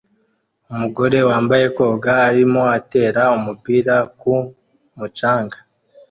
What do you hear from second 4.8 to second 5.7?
mucanga